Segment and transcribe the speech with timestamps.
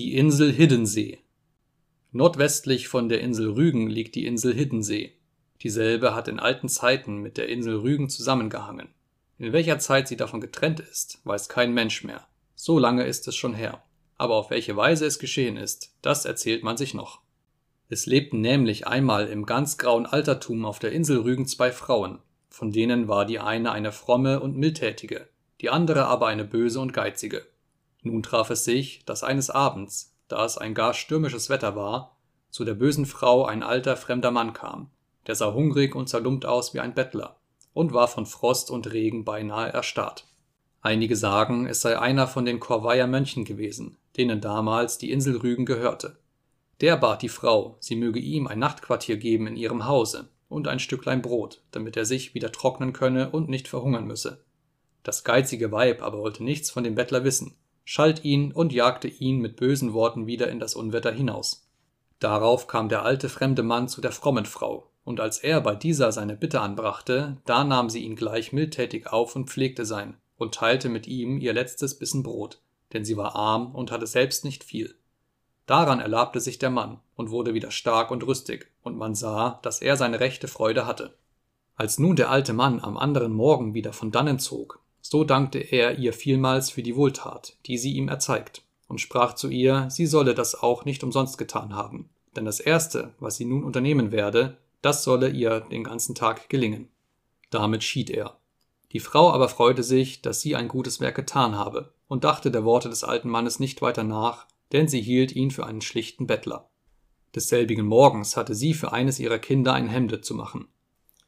[0.00, 1.18] Die Insel Hiddensee
[2.10, 5.12] Nordwestlich von der Insel Rügen liegt die Insel Hiddensee.
[5.60, 8.88] Dieselbe hat in alten Zeiten mit der Insel Rügen zusammengehangen.
[9.36, 12.26] In welcher Zeit sie davon getrennt ist, weiß kein Mensch mehr.
[12.54, 13.82] So lange ist es schon her.
[14.16, 17.20] Aber auf welche Weise es geschehen ist, das erzählt man sich noch.
[17.90, 22.72] Es lebten nämlich einmal im ganz grauen Altertum auf der Insel Rügen zwei Frauen, von
[22.72, 25.28] denen war die eine eine fromme und mildtätige,
[25.60, 27.44] die andere aber eine böse und geizige.
[28.02, 32.16] Nun traf es sich, dass eines Abends, da es ein gar stürmisches Wetter war,
[32.50, 34.90] zu der bösen Frau ein alter fremder Mann kam,
[35.26, 37.36] der sah hungrig und zerlumpt aus wie ein Bettler
[37.72, 40.26] und war von Frost und Regen beinahe erstarrt.
[40.82, 45.66] Einige sagen, es sei einer von den Korveier Mönchen gewesen, denen damals die Insel Rügen
[45.66, 46.18] gehörte.
[46.80, 50.78] Der bat die Frau, sie möge ihm ein Nachtquartier geben in ihrem Hause und ein
[50.78, 54.42] Stücklein Brot, damit er sich wieder trocknen könne und nicht verhungern müsse.
[55.02, 57.54] Das geizige Weib aber wollte nichts von dem Bettler wissen,
[57.90, 61.66] schalt ihn und jagte ihn mit bösen Worten wieder in das Unwetter hinaus.
[62.20, 66.12] Darauf kam der alte fremde Mann zu der frommen Frau, und als er bei dieser
[66.12, 70.88] seine Bitte anbrachte, da nahm sie ihn gleich mildtätig auf und pflegte sein und teilte
[70.88, 72.60] mit ihm ihr letztes Bissen Brot,
[72.92, 74.94] denn sie war arm und hatte selbst nicht viel.
[75.66, 79.82] Daran erlabte sich der Mann und wurde wieder stark und rüstig, und man sah, dass
[79.82, 81.16] er seine rechte Freude hatte.
[81.74, 85.98] Als nun der alte Mann am anderen Morgen wieder von dannen zog, so dankte er
[85.98, 90.34] ihr vielmals für die Wohltat, die sie ihm erzeigt, und sprach zu ihr, sie solle
[90.34, 95.04] das auch nicht umsonst getan haben, denn das Erste, was sie nun unternehmen werde, das
[95.04, 96.88] solle ihr den ganzen Tag gelingen.
[97.50, 98.38] Damit schied er.
[98.92, 102.64] Die Frau aber freute sich, dass sie ein gutes Werk getan habe, und dachte der
[102.64, 106.68] Worte des alten Mannes nicht weiter nach, denn sie hielt ihn für einen schlichten Bettler.
[107.34, 110.66] Desselbigen Morgens hatte sie für eines ihrer Kinder ein Hemde zu machen,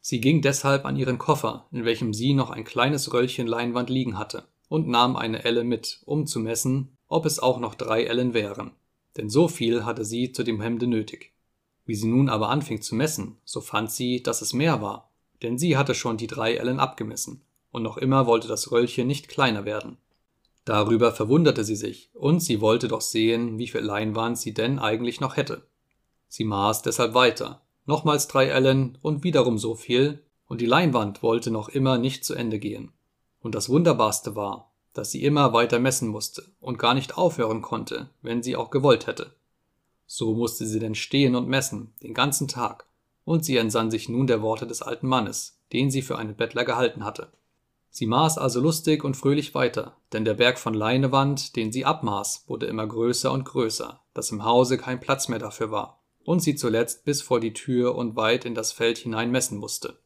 [0.05, 4.17] Sie ging deshalb an ihren Koffer, in welchem sie noch ein kleines Röllchen Leinwand liegen
[4.17, 8.33] hatte, und nahm eine Elle mit, um zu messen, ob es auch noch drei Ellen
[8.33, 8.71] wären,
[9.15, 11.31] denn so viel hatte sie zu dem Hemde nötig.
[11.85, 15.09] Wie sie nun aber anfing zu messen, so fand sie, dass es mehr war,
[15.41, 17.41] denn sie hatte schon die drei Ellen abgemessen,
[17.71, 19.95] und noch immer wollte das Röllchen nicht kleiner werden.
[20.65, 25.21] Darüber verwunderte sie sich, und sie wollte doch sehen, wie viel Leinwand sie denn eigentlich
[25.21, 25.65] noch hätte.
[26.27, 31.51] Sie maß deshalb weiter, nochmals drei Ellen und wiederum so viel, und die Leinwand wollte
[31.51, 32.91] noch immer nicht zu Ende gehen.
[33.41, 38.09] Und das Wunderbarste war, dass sie immer weiter messen musste und gar nicht aufhören konnte,
[38.21, 39.33] wenn sie auch gewollt hätte.
[40.05, 42.85] So musste sie denn stehen und messen, den ganzen Tag,
[43.25, 46.65] und sie entsann sich nun der Worte des alten Mannes, den sie für einen Bettler
[46.65, 47.31] gehalten hatte.
[47.89, 52.45] Sie maß also lustig und fröhlich weiter, denn der Berg von Leinewand, den sie abmaß,
[52.47, 56.55] wurde immer größer und größer, dass im Hause kein Platz mehr dafür war und sie
[56.55, 59.99] zuletzt bis vor die Tür und weit in das Feld hinein messen musste.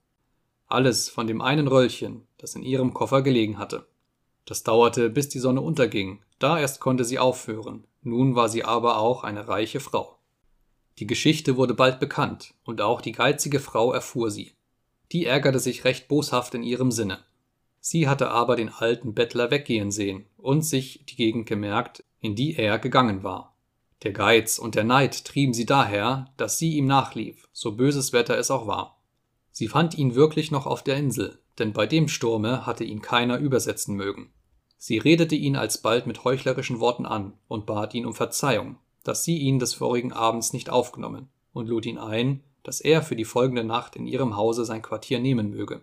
[0.67, 3.87] Alles von dem einen Röllchen, das in ihrem Koffer gelegen hatte.
[4.45, 8.97] Das dauerte, bis die Sonne unterging, da erst konnte sie aufhören, nun war sie aber
[8.97, 10.17] auch eine reiche Frau.
[10.99, 14.53] Die Geschichte wurde bald bekannt, und auch die geizige Frau erfuhr sie.
[15.11, 17.19] Die ärgerte sich recht boshaft in ihrem Sinne.
[17.79, 22.55] Sie hatte aber den alten Bettler weggehen sehen und sich die Gegend gemerkt, in die
[22.55, 23.56] er gegangen war.
[24.03, 28.37] Der Geiz und der Neid trieben sie daher, dass sie ihm nachlief, so böses Wetter
[28.37, 29.01] es auch war.
[29.51, 33.39] Sie fand ihn wirklich noch auf der Insel, denn bei dem Sturme hatte ihn keiner
[33.39, 34.31] übersetzen mögen.
[34.77, 39.39] Sie redete ihn alsbald mit heuchlerischen Worten an und bat ihn um Verzeihung, dass sie
[39.39, 43.63] ihn des vorigen Abends nicht aufgenommen, und lud ihn ein, dass er für die folgende
[43.63, 45.81] Nacht in ihrem Hause sein Quartier nehmen möge.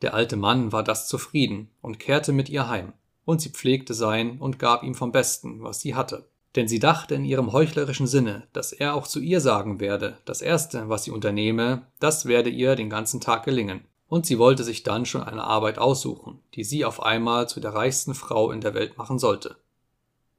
[0.00, 2.92] Der alte Mann war das zufrieden und kehrte mit ihr heim,
[3.24, 7.14] und sie pflegte sein und gab ihm vom Besten, was sie hatte denn sie dachte
[7.14, 11.10] in ihrem heuchlerischen Sinne, dass er auch zu ihr sagen werde, das Erste, was sie
[11.10, 13.84] unternehme, das werde ihr den ganzen Tag gelingen.
[14.08, 17.74] Und sie wollte sich dann schon eine Arbeit aussuchen, die sie auf einmal zu der
[17.74, 19.56] reichsten Frau in der Welt machen sollte.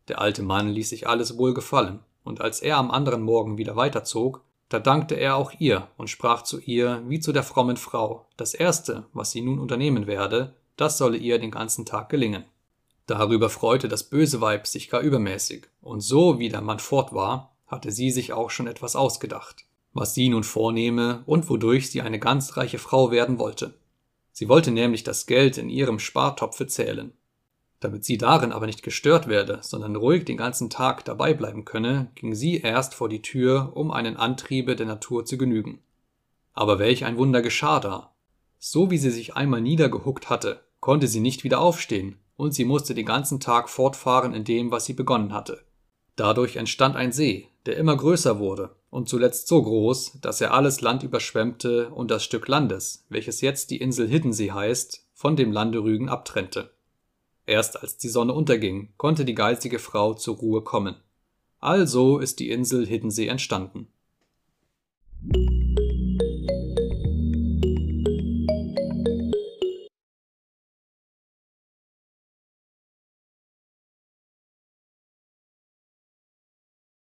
[0.08, 3.76] Der alte Mann ließ sich alles wohl gefallen, und als er am anderen Morgen wieder
[3.76, 8.26] weiterzog, da dankte er auch ihr und sprach zu ihr wie zu der frommen Frau,
[8.38, 12.46] das Erste, was sie nun unternehmen werde, das solle ihr den ganzen Tag gelingen.
[13.06, 17.56] Darüber freute das böse Weib sich gar übermäßig, und so wie der Mann fort war,
[17.68, 22.20] hatte sie sich auch schon etwas ausgedacht, was sie nun vornehme und wodurch sie eine
[22.20, 23.74] ganz reiche Frau werden wollte.
[24.32, 27.12] Sie wollte nämlich das Geld in ihrem Spartopfe zählen.
[27.80, 32.10] Damit sie darin aber nicht gestört werde, sondern ruhig den ganzen Tag dabei bleiben könne,
[32.16, 35.82] ging sie erst vor die Tür, um einen Antriebe der Natur zu genügen.
[36.54, 38.14] Aber welch ein Wunder geschah da!
[38.58, 42.94] So wie sie sich einmal niedergehuckt hatte, konnte sie nicht wieder aufstehen, und sie musste
[42.94, 45.64] den ganzen Tag fortfahren in dem, was sie begonnen hatte.
[46.16, 50.82] Dadurch entstand ein See, der immer größer wurde und zuletzt so groß, dass er alles
[50.82, 55.80] Land überschwemmte und das Stück Landes, welches jetzt die Insel Hiddensee heißt, von dem Lande
[55.80, 56.70] Rügen abtrennte.
[57.46, 60.96] Erst als die Sonne unterging, konnte die geistige Frau zur Ruhe kommen.
[61.60, 63.88] Also ist die Insel Hiddensee entstanden.